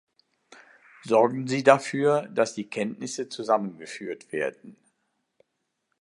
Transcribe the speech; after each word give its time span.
Sorgen 1.03 1.45
Sie 1.45 1.63
dafür, 1.63 2.23
dass 2.29 2.55
die 2.55 2.67
Kenntnisse 2.71 3.29
zusammengeführt 3.29 4.31
werden. 4.31 4.75